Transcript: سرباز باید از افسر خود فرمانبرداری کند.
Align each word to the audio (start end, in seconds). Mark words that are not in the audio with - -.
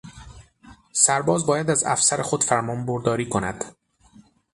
سرباز 0.91 1.45
باید 1.45 1.69
از 1.69 1.83
افسر 1.83 2.21
خود 2.21 2.43
فرمانبرداری 2.43 3.29
کند. 3.29 3.75